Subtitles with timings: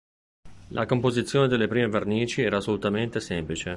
[0.69, 3.69] La composizione delle prime vernici era assolutamente semplice.